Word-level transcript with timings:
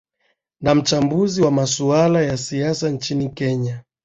na 0.61 0.75
mchambuzi 0.75 1.41
wa 1.41 1.51
masuala 1.51 2.21
ya 2.21 2.37
siasa 2.37 2.89
nchini 2.89 3.29
kenya 3.29 3.83